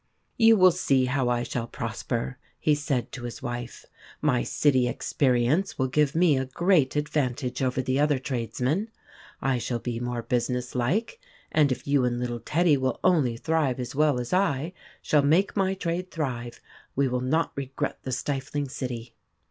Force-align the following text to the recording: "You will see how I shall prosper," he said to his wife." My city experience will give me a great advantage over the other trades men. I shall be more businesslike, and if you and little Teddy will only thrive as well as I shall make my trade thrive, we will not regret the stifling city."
"You 0.37 0.57
will 0.57 0.71
see 0.71 1.05
how 1.05 1.29
I 1.29 1.43
shall 1.43 1.67
prosper," 1.67 2.39
he 2.59 2.73
said 2.73 3.11
to 3.11 3.25
his 3.25 3.43
wife." 3.43 3.85
My 4.31 4.41
city 4.41 4.87
experience 4.87 5.77
will 5.77 5.89
give 5.89 6.15
me 6.15 6.39
a 6.39 6.45
great 6.45 6.95
advantage 6.95 7.61
over 7.61 7.83
the 7.83 7.99
other 7.99 8.17
trades 8.17 8.59
men. 8.59 8.89
I 9.43 9.59
shall 9.59 9.77
be 9.77 9.99
more 9.99 10.23
businesslike, 10.23 11.19
and 11.51 11.71
if 11.71 11.85
you 11.85 12.03
and 12.03 12.19
little 12.19 12.39
Teddy 12.39 12.77
will 12.77 12.99
only 13.03 13.37
thrive 13.37 13.79
as 13.79 13.93
well 13.93 14.19
as 14.19 14.33
I 14.33 14.73
shall 15.03 15.21
make 15.21 15.55
my 15.55 15.75
trade 15.75 16.09
thrive, 16.09 16.61
we 16.95 17.07
will 17.07 17.21
not 17.21 17.51
regret 17.55 17.99
the 18.01 18.11
stifling 18.11 18.69
city." 18.69 19.13